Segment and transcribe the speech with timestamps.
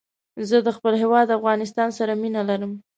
[0.49, 2.73] زه د خپل هېواد افغانستان سره مينه لرم